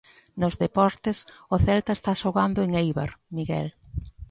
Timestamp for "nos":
0.41-0.55